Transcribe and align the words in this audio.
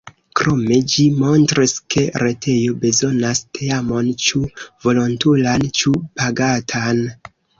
Krome 0.37 0.77
ĝi 0.93 1.03
montris, 1.17 1.73
ke 1.95 2.05
retejo 2.23 2.79
bezonas 2.85 3.41
teamon, 3.59 4.09
ĉu 4.25 4.41
volontulan 4.89 5.69
ĉu 5.81 5.93
pagatan. 6.23 7.05